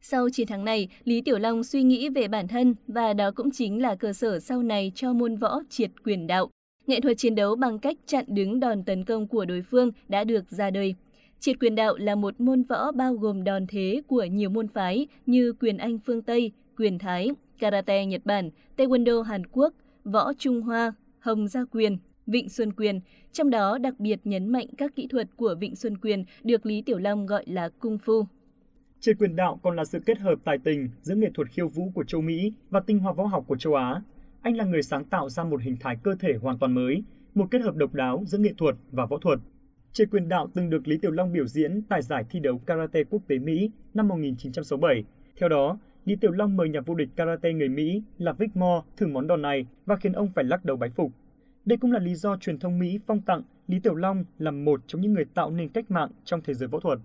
Sau 0.00 0.30
chiến 0.30 0.46
thắng 0.46 0.64
này, 0.64 0.88
Lý 1.04 1.22
Tiểu 1.22 1.38
Long 1.38 1.64
suy 1.64 1.82
nghĩ 1.82 2.08
về 2.08 2.28
bản 2.28 2.48
thân 2.48 2.74
và 2.88 3.12
đó 3.12 3.30
cũng 3.30 3.50
chính 3.50 3.82
là 3.82 3.94
cơ 3.94 4.12
sở 4.12 4.40
sau 4.40 4.62
này 4.62 4.92
cho 4.94 5.12
môn 5.12 5.36
võ 5.36 5.60
triệt 5.68 5.90
quyền 6.04 6.26
đạo. 6.26 6.50
Nghệ 6.86 7.00
thuật 7.00 7.18
chiến 7.18 7.34
đấu 7.34 7.56
bằng 7.56 7.78
cách 7.78 7.96
chặn 8.06 8.24
đứng 8.28 8.60
đòn 8.60 8.84
tấn 8.84 9.04
công 9.04 9.28
của 9.28 9.44
đối 9.44 9.62
phương 9.62 9.90
đã 10.08 10.24
được 10.24 10.50
ra 10.50 10.70
đời. 10.70 10.94
Triệt 11.40 11.56
quyền 11.60 11.74
đạo 11.74 11.96
là 11.96 12.14
một 12.14 12.40
môn 12.40 12.62
võ 12.62 12.92
bao 12.92 13.14
gồm 13.14 13.44
đòn 13.44 13.66
thế 13.66 14.02
của 14.06 14.24
nhiều 14.24 14.50
môn 14.50 14.68
phái 14.68 15.06
như 15.26 15.52
quyền 15.52 15.78
Anh 15.78 15.98
phương 15.98 16.22
Tây, 16.22 16.52
quyền 16.76 16.98
Thái, 16.98 17.30
karate 17.58 18.06
Nhật 18.06 18.20
Bản, 18.24 18.50
taekwondo 18.76 19.22
Hàn 19.22 19.46
Quốc, 19.46 19.74
võ 20.04 20.32
Trung 20.32 20.62
Hoa, 20.62 20.92
hồng 21.18 21.48
gia 21.48 21.64
quyền, 21.64 21.98
Vịnh 22.26 22.48
Xuân 22.48 22.72
Quyền, 22.72 23.00
trong 23.32 23.50
đó 23.50 23.78
đặc 23.78 23.94
biệt 23.98 24.20
nhấn 24.24 24.48
mạnh 24.48 24.66
các 24.78 24.94
kỹ 24.96 25.06
thuật 25.10 25.28
của 25.36 25.54
Vịnh 25.60 25.76
Xuân 25.76 25.98
Quyền 25.98 26.24
được 26.42 26.66
Lý 26.66 26.82
Tiểu 26.82 26.98
Long 26.98 27.26
gọi 27.26 27.44
là 27.46 27.68
cung 27.68 27.98
phu. 27.98 28.26
Trên 29.00 29.16
quyền 29.16 29.36
đạo 29.36 29.60
còn 29.62 29.76
là 29.76 29.84
sự 29.84 30.00
kết 30.06 30.18
hợp 30.18 30.34
tài 30.44 30.58
tình 30.58 30.88
giữa 31.02 31.14
nghệ 31.14 31.30
thuật 31.34 31.48
khiêu 31.48 31.68
vũ 31.68 31.90
của 31.94 32.04
châu 32.04 32.20
Mỹ 32.20 32.52
và 32.70 32.80
tinh 32.80 32.98
hoa 32.98 33.12
võ 33.12 33.24
học 33.24 33.44
của 33.46 33.56
châu 33.56 33.74
Á. 33.74 34.02
Anh 34.42 34.56
là 34.56 34.64
người 34.64 34.82
sáng 34.82 35.04
tạo 35.04 35.28
ra 35.28 35.44
một 35.44 35.62
hình 35.62 35.76
thái 35.80 35.96
cơ 36.02 36.14
thể 36.20 36.34
hoàn 36.42 36.58
toàn 36.58 36.74
mới, 36.74 37.02
một 37.34 37.46
kết 37.50 37.62
hợp 37.62 37.76
độc 37.76 37.94
đáo 37.94 38.22
giữa 38.26 38.38
nghệ 38.38 38.52
thuật 38.58 38.76
và 38.92 39.06
võ 39.06 39.18
thuật. 39.18 39.38
Trên 39.92 40.08
quyền 40.08 40.28
đạo 40.28 40.48
từng 40.54 40.70
được 40.70 40.88
Lý 40.88 40.98
Tiểu 40.98 41.10
Long 41.10 41.32
biểu 41.32 41.46
diễn 41.46 41.82
tại 41.82 42.02
giải 42.02 42.24
thi 42.30 42.40
đấu 42.40 42.58
karate 42.58 43.04
quốc 43.04 43.22
tế 43.28 43.38
Mỹ 43.38 43.70
năm 43.94 44.08
1967. 44.08 45.04
Theo 45.36 45.48
đó, 45.48 45.78
Lý 46.04 46.16
Tiểu 46.16 46.30
Long 46.30 46.56
mời 46.56 46.68
nhà 46.68 46.80
vô 46.80 46.94
địch 46.94 47.08
karate 47.16 47.52
người 47.52 47.68
Mỹ 47.68 48.02
là 48.18 48.32
Vic 48.32 48.56
Moore 48.56 48.86
thử 48.96 49.06
món 49.06 49.26
đòn 49.26 49.42
này 49.42 49.66
và 49.86 49.96
khiến 49.96 50.12
ông 50.12 50.28
phải 50.34 50.44
lắc 50.44 50.64
đầu 50.64 50.76
bái 50.76 50.90
phục. 50.90 51.12
Đây 51.64 51.78
cũng 51.78 51.92
là 51.92 51.98
lý 51.98 52.14
do 52.14 52.36
truyền 52.36 52.58
thông 52.58 52.78
Mỹ 52.78 52.98
phong 53.06 53.20
tặng 53.20 53.42
Lý 53.68 53.78
Tiểu 53.82 53.94
Long 53.94 54.24
là 54.38 54.50
một 54.50 54.80
trong 54.86 55.00
những 55.00 55.12
người 55.12 55.24
tạo 55.34 55.50
nên 55.50 55.68
cách 55.68 55.90
mạng 55.90 56.10
trong 56.24 56.40
thế 56.44 56.54
giới 56.54 56.68
võ 56.68 56.80
thuật. 56.80 56.98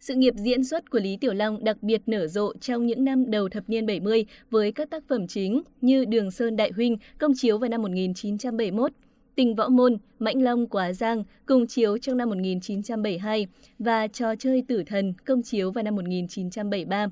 Sự 0.00 0.14
nghiệp 0.14 0.34
diễn 0.36 0.64
xuất 0.64 0.90
của 0.90 0.98
Lý 0.98 1.16
Tiểu 1.16 1.34
Long 1.34 1.64
đặc 1.64 1.82
biệt 1.82 2.02
nở 2.06 2.26
rộ 2.26 2.52
trong 2.60 2.86
những 2.86 3.04
năm 3.04 3.30
đầu 3.30 3.48
thập 3.48 3.68
niên 3.68 3.86
70 3.86 4.26
với 4.50 4.72
các 4.72 4.90
tác 4.90 5.04
phẩm 5.08 5.26
chính 5.26 5.62
như 5.80 6.04
Đường 6.04 6.30
Sơn 6.30 6.56
Đại 6.56 6.70
Huynh 6.76 6.96
công 7.18 7.32
chiếu 7.36 7.58
vào 7.58 7.68
năm 7.68 7.82
1971, 7.82 8.92
Tình 9.34 9.54
Võ 9.54 9.68
Môn, 9.68 9.96
Mãnh 10.18 10.42
Long 10.42 10.66
Quá 10.66 10.92
Giang 10.92 11.24
cùng 11.46 11.66
chiếu 11.66 11.98
trong 11.98 12.16
năm 12.16 12.28
1972 12.28 13.46
và 13.78 14.06
Trò 14.06 14.36
chơi 14.36 14.62
tử 14.68 14.82
thần 14.86 15.14
công 15.24 15.42
chiếu 15.42 15.70
vào 15.70 15.84
năm 15.84 15.96
1973. 15.96 17.06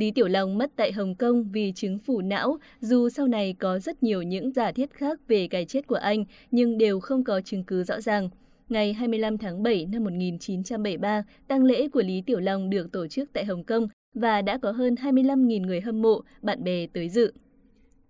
Lý 0.00 0.10
Tiểu 0.10 0.28
Long 0.28 0.58
mất 0.58 0.70
tại 0.76 0.92
Hồng 0.92 1.14
Kông 1.14 1.50
vì 1.52 1.72
chứng 1.72 1.98
phủ 1.98 2.20
não, 2.20 2.58
dù 2.80 3.08
sau 3.08 3.26
này 3.26 3.56
có 3.58 3.78
rất 3.78 4.02
nhiều 4.02 4.22
những 4.22 4.52
giả 4.52 4.72
thiết 4.72 4.90
khác 4.92 5.20
về 5.28 5.48
cái 5.48 5.64
chết 5.64 5.86
của 5.86 5.94
anh, 5.94 6.24
nhưng 6.50 6.78
đều 6.78 7.00
không 7.00 7.24
có 7.24 7.40
chứng 7.40 7.64
cứ 7.64 7.84
rõ 7.84 8.00
ràng. 8.00 8.28
Ngày 8.68 8.92
25 8.92 9.38
tháng 9.38 9.62
7 9.62 9.86
năm 9.86 10.04
1973, 10.04 11.22
tang 11.48 11.64
lễ 11.64 11.88
của 11.88 12.02
Lý 12.02 12.22
Tiểu 12.26 12.40
Long 12.40 12.70
được 12.70 12.92
tổ 12.92 13.06
chức 13.06 13.32
tại 13.32 13.44
Hồng 13.44 13.64
Kông 13.64 13.88
và 14.14 14.42
đã 14.42 14.58
có 14.58 14.70
hơn 14.70 14.94
25.000 14.94 15.66
người 15.66 15.80
hâm 15.80 16.02
mộ, 16.02 16.20
bạn 16.42 16.64
bè 16.64 16.86
tới 16.86 17.08
dự. 17.08 17.32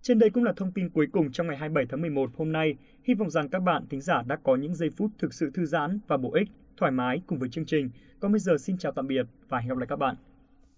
Trên 0.01 0.19
đây 0.19 0.29
cũng 0.29 0.43
là 0.43 0.53
thông 0.55 0.71
tin 0.71 0.89
cuối 0.89 1.07
cùng 1.11 1.31
trong 1.31 1.47
ngày 1.47 1.57
27 1.57 1.85
tháng 1.89 2.01
11 2.01 2.29
hôm 2.37 2.51
nay. 2.51 2.75
Hy 3.03 3.13
vọng 3.13 3.29
rằng 3.29 3.49
các 3.49 3.59
bạn 3.59 3.83
thính 3.89 4.01
giả 4.01 4.21
đã 4.27 4.37
có 4.43 4.55
những 4.55 4.75
giây 4.75 4.89
phút 4.89 5.11
thực 5.19 5.33
sự 5.33 5.51
thư 5.53 5.65
giãn 5.65 5.99
và 6.07 6.17
bổ 6.17 6.31
ích, 6.33 6.47
thoải 6.77 6.91
mái 6.91 7.21
cùng 7.27 7.39
với 7.39 7.49
chương 7.49 7.65
trình. 7.65 7.89
Còn 8.19 8.31
bây 8.31 8.39
giờ 8.39 8.57
xin 8.59 8.77
chào 8.77 8.91
tạm 8.91 9.07
biệt 9.07 9.25
và 9.49 9.59
hẹn 9.59 9.69
gặp 9.69 9.77
lại 9.77 9.87
các 9.87 9.95
bạn. 9.95 10.15